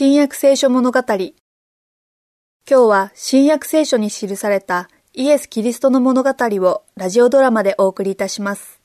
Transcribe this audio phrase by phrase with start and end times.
[0.00, 1.00] 新約聖書物語。
[1.00, 1.32] 今
[2.68, 8.80] 日は新約聖書に記されたイエス・キリストの物語をラジオドラマでお送りいたします。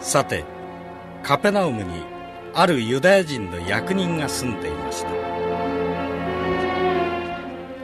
[0.00, 0.44] さて
[1.22, 2.02] カペナウムに
[2.52, 5.10] あるユダヤ人の役人が住んでいました。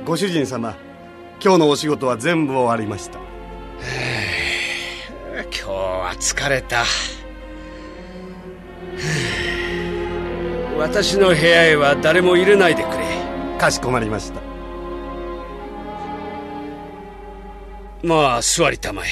[0.04, 0.76] ご主人様
[1.42, 3.18] 今日のお仕事は全部終わりました
[5.62, 6.86] 今日は疲れた。
[10.78, 13.04] 私の部屋へは誰も入れないでくれ。
[13.58, 14.40] かしこまりました。
[18.02, 19.10] まあ座りたまえ。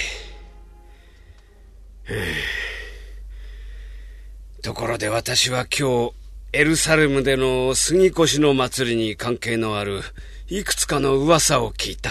[4.63, 6.13] ところで私は今日
[6.55, 10.01] エルサレムでの杉越の祭りに関係のある
[10.49, 12.11] いくつかの噂を聞いた。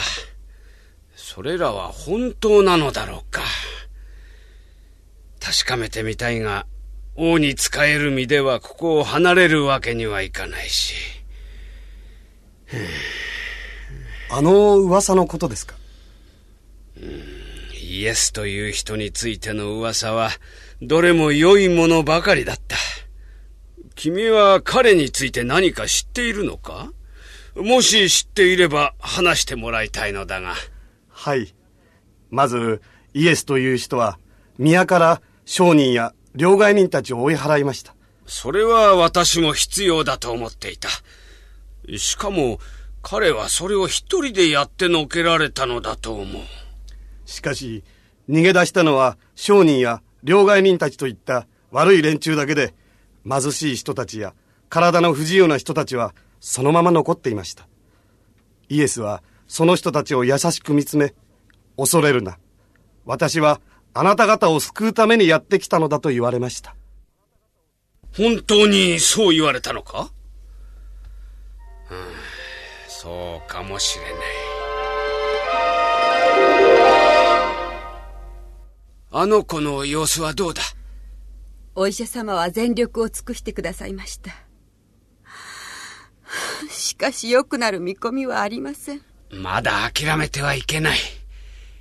[1.15, 3.41] それらは本当なのだろうか
[5.47, 6.65] 確かめてみたいが
[7.15, 10.93] 王に仕える身ではここを離れるわけにはいかないし。
[14.29, 15.75] あの噂のことですか？
[17.81, 20.31] イエスという人についての噂は
[20.81, 22.75] どれも良いものばかりだった。
[23.95, 26.91] 君は彼について何か知っているのか？
[27.55, 30.55] もし知っていれば話してもらいたいのだが。
[31.07, 31.55] はい。
[32.31, 32.81] まず
[33.13, 34.19] イエスという人は
[34.57, 37.95] 宮から商人や両替人たちを追い払いました。
[38.25, 40.89] それは私も必要だと思っていた。
[41.97, 42.59] しかも
[43.01, 46.43] 彼はそれを一人でやってのけられたのだと思う。
[47.25, 47.85] しかし
[48.29, 52.73] 逃げ出したのは商人や両替人たちといった悪い連中だけで
[53.25, 54.33] 貧しい人たちや
[54.67, 57.69] 体の不自由な人たちはそのまま残っていました。
[58.67, 61.13] イエスはその人たちを優しく見つめ
[61.77, 62.37] 恐れるな。
[63.05, 63.61] 私は
[63.99, 66.75] あなた方を救うためにやってきたのだと言われました
[68.15, 70.11] 本当にそう言われたのか、
[71.89, 71.97] うん、
[72.87, 74.13] そうかもしれない
[79.09, 80.61] あの子の様子はどうだ？
[81.73, 84.31] お医者様は全力を尽くしてくださいました。
[86.69, 89.01] しかし良くなる見込みはありません。
[89.31, 90.97] まだ諦めてはいけない。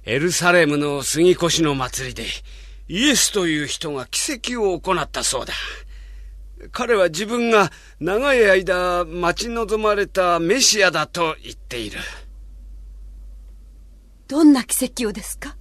[0.08, 2.26] エルサレムの杉越の祭りで、
[2.86, 5.52] イエスという人が奇跡を行ったそうだ。
[6.70, 11.98] 彼は自分が長い間待ち望まれたメシアだと言っている。
[14.28, 15.56] どんな奇跡をですか？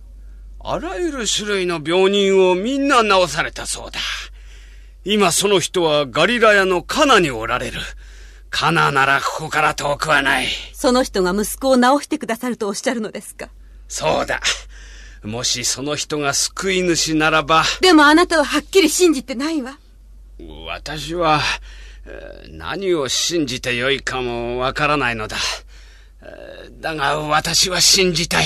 [0.59, 4.00] あらゆる種類の病人をみんな治されたそうだ。
[5.03, 7.79] 今その人はガリラヤのカナにおられる。
[8.51, 10.45] カナならここから遠くはない。
[10.73, 13.50] その人が息子を治してくださるとおっしゃるのですか？
[13.88, 14.41] そうだ。
[15.23, 17.63] もしその人が救い主ならば。
[17.81, 19.78] でもあなたははっきり信じてないわ。
[20.68, 21.41] 私は、
[22.50, 25.38] 何を信じてよいかもわからないのだ。
[26.79, 28.45] だが私は信じたい。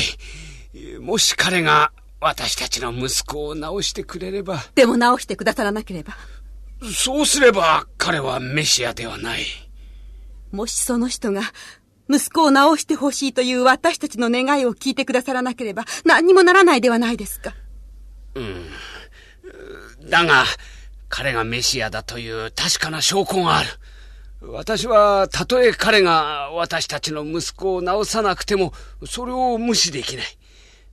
[0.99, 1.91] もし彼が
[2.21, 4.63] 私たちの息子を治してくれれば。
[4.75, 6.15] でも治してくださらなければ。
[6.93, 9.45] そうすれば彼はメシアではない。
[10.51, 11.41] もしその人が
[12.09, 17.53] 息子を治してほしいという私たちの願いを聞いてくださらなければ何にもならないではないですか。
[18.35, 18.65] うん。
[20.09, 20.45] だが、
[21.07, 23.69] 彼がメシアだという確かな証拠がある。
[24.41, 28.73] 私は、たとえ彼が私たちの息子を治さなくても、
[29.05, 30.25] それを無視できない。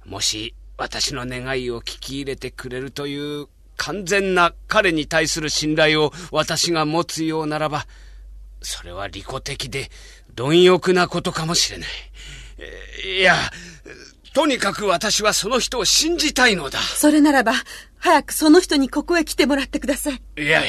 [0.04, 3.47] もし、私の願いを聞き入れてくれるという
[3.77, 7.87] 完全な彼に対する信頼を私が持つようならば、
[8.62, 9.91] それは利己的で
[10.36, 11.88] 貪欲なことかもしれない。
[13.19, 13.34] いや、
[14.34, 16.78] とにかく私はその人を信じたいのだ。
[16.78, 17.54] それならば、
[17.98, 20.20] 早くその人にここへ来てもらってください。
[20.36, 20.69] いやい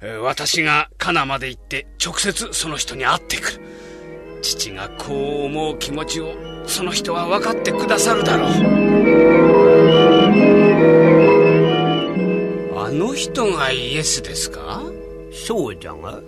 [0.00, 3.60] や、私がカナまで行って直接その人に会ってくる。
[4.40, 6.34] 父がこう思う気持ちを
[6.66, 8.50] その人は分かってくださるだろう。
[12.78, 14.82] あの人がイエスですか？
[15.46, 16.20] そうじゃが。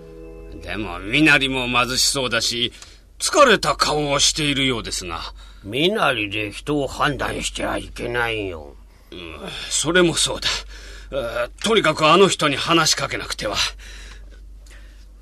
[0.61, 2.71] でも、身なりも貧しそうだし、
[3.19, 5.21] 疲れた顔をしているようですが。
[5.63, 8.75] 身なりで人を判断してはいけないよ。
[9.11, 9.37] うん、
[9.69, 11.49] それもそうだ。
[11.63, 13.55] とにかくあの人に話しかけなくては。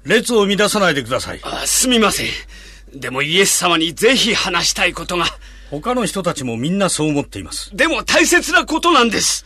[0.05, 1.41] 列を乱さないでください。
[1.65, 2.27] すみません。
[2.93, 5.25] でもイエス様にぜひ話したいことが。
[5.69, 7.75] 他の人たちもみんなそう思っています。
[7.75, 9.45] でも大切なことなんです。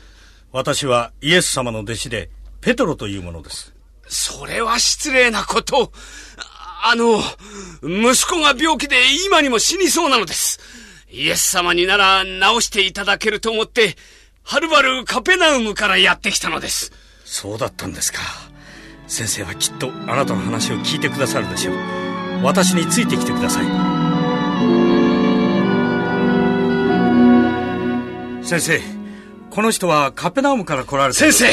[0.52, 2.30] 私はイエス様の弟子で、
[2.62, 3.74] ペトロというものです。
[4.08, 5.92] それは失礼なこと。
[6.84, 7.22] あの、
[7.82, 8.96] 息子が病気で
[9.26, 10.60] 今にも死にそうなのです。
[11.10, 13.96] イエス様になら治していただけると思って、
[14.44, 16.92] はるばるカペナウムからやってきたのです。
[17.26, 18.20] そうだったんですか。
[19.08, 21.76] 先生はきっとあなたの話を聞いてくださるでしょう。
[22.44, 23.66] 私についてきてください。
[28.46, 28.82] 先生、
[29.50, 31.20] この人はカペナウムから来られた。
[31.20, 31.46] 先生、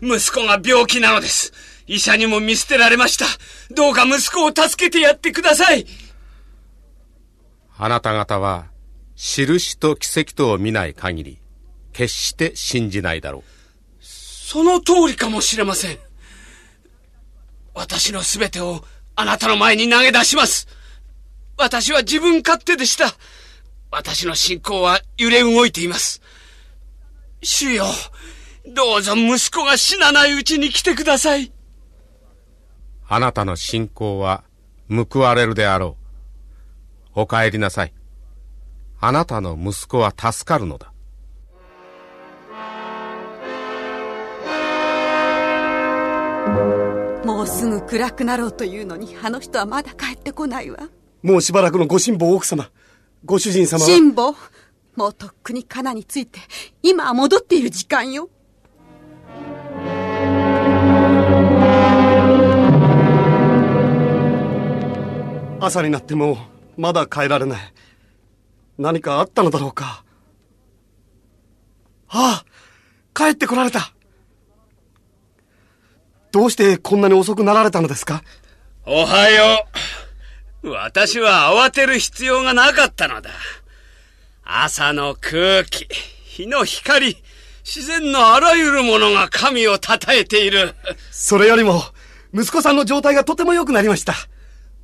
[0.00, 1.52] 息子が病気なのです。
[1.90, 3.26] 医者にも見捨てられました。
[3.74, 5.84] どうか息子を助けてやってください。
[7.76, 8.66] あなた方は、
[9.16, 11.38] 印と奇跡とを見ない限り、
[11.92, 13.42] 決して信じないだろう。
[14.00, 15.98] その通りかもしれません。
[17.74, 18.84] 私の全てを
[19.16, 20.68] あなたの前に投げ出します。
[21.56, 23.12] 私は自分勝手でした。
[23.90, 26.22] 私の信仰は揺れ動いています。
[27.42, 27.86] 主よ、
[28.64, 31.50] どうぞ息子が死なないうちに来てください。
[33.12, 34.44] あなたの信仰は
[34.88, 35.96] 報われるであろ
[37.16, 37.22] う。
[37.22, 37.92] お帰りなさい。
[39.00, 40.92] あなたの息子は助かるのだ。
[47.24, 50.78] もうすぐ暗くなろうというのに、あの人はまだ帰ってこないわ。
[51.20, 52.70] もうしばらくのご辛抱奥様。
[53.24, 53.86] ご主人様は。
[53.88, 54.36] 辛抱？
[54.94, 56.38] もうとっくにカナについて、
[56.80, 58.30] 今は戻っている時間よ。
[65.60, 66.38] 朝になっても
[66.76, 67.60] まだ帰られない。
[68.78, 70.04] 何かあったのだろうか。
[72.08, 72.44] ああ
[73.14, 73.92] 帰ってこられた
[76.32, 78.22] どうしてこんなに遅くなられたのですか？
[78.86, 79.66] おはよ
[80.62, 80.70] う。
[80.70, 83.30] 私は慌てる必要がなかったのだ。
[84.42, 85.86] 朝の空気、
[86.24, 87.16] 日の光、
[87.64, 89.80] 自然のあらゆるものが神を称
[90.12, 90.74] えている。
[91.10, 91.82] それよりも、
[92.34, 94.14] 息子さんの状態がとても良くなりました。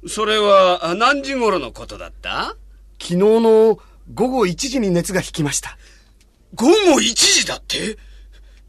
[0.08, 2.56] それは何時頃のことだった？
[2.98, 3.78] 昨日の
[4.14, 5.76] 午後1時に熱が引きました。
[6.54, 7.98] 午後1時だって？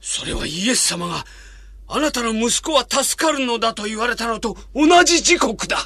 [0.02, 1.26] それはイエス様が
[1.88, 5.78] あなたの息子は助かるのだと言われたのと同じ時刻だ。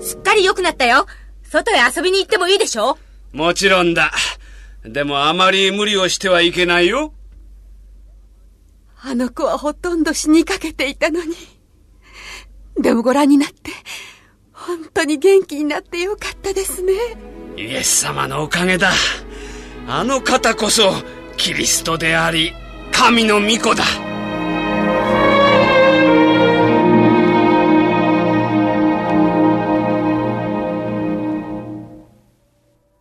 [0.00, 1.06] すっかり良くなったよ。
[1.42, 2.98] 外へ遊びに行ってもいいでしょ？
[3.32, 4.12] もちろんだ。
[4.86, 7.12] でもあまり無理をしてはいけないよ。
[9.02, 11.34] あの子はほとんど死にかけていたのに。
[12.80, 13.70] でもご覧になって、
[14.52, 16.92] 本当に元気になってよかったですね。
[17.56, 18.90] イエス様のおかげだ。
[19.88, 20.92] あの方こそ、
[21.36, 22.52] キリストであり、
[22.92, 23.84] 神の御子だ。